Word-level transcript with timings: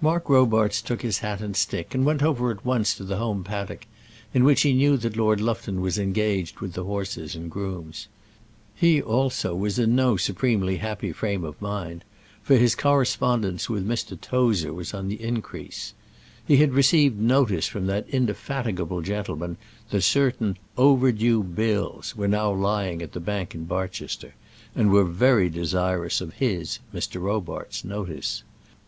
Mark 0.00 0.28
Robarts 0.28 0.82
took 0.82 1.02
his 1.02 1.18
hat 1.18 1.40
and 1.40 1.54
stick 1.54 1.94
and 1.94 2.04
went 2.04 2.24
over 2.24 2.50
at 2.50 2.64
once 2.64 2.92
to 2.94 3.04
the 3.04 3.18
home 3.18 3.44
paddock, 3.44 3.86
in 4.34 4.42
which 4.42 4.62
he 4.62 4.72
knew 4.72 4.96
that 4.96 5.16
Lord 5.16 5.40
Lufton 5.40 5.80
was 5.80 5.96
engaged 5.96 6.58
with 6.58 6.72
the 6.72 6.82
horses 6.82 7.36
and 7.36 7.48
grooms. 7.48 8.08
He 8.74 9.00
also 9.00 9.54
was 9.54 9.78
in 9.78 9.94
no 9.94 10.16
supremely 10.16 10.78
happy 10.78 11.12
frame 11.12 11.44
of 11.44 11.62
mind, 11.62 12.02
for 12.42 12.56
his 12.56 12.74
correspondence 12.74 13.70
with 13.70 13.86
Mr. 13.86 14.20
Tozer 14.20 14.72
was 14.74 14.92
on 14.92 15.06
the 15.06 15.22
increase. 15.22 15.94
He 16.44 16.56
had 16.56 16.72
received 16.74 17.20
notice 17.20 17.68
from 17.68 17.86
that 17.86 18.08
indefatigable 18.10 19.02
gentleman 19.02 19.56
that 19.90 20.02
certain 20.02 20.58
"overdue 20.76 21.44
bills" 21.44 22.16
were 22.16 22.26
now 22.26 22.50
lying 22.50 23.02
at 23.02 23.12
the 23.12 23.20
bank 23.20 23.54
in 23.54 23.66
Barchester, 23.66 24.34
and 24.74 24.90
were 24.90 25.04
very 25.04 25.48
desirous 25.48 26.20
of 26.20 26.34
his, 26.42 26.80
Mr. 26.92 27.22
Robarts's, 27.22 27.84
notice. 27.84 28.42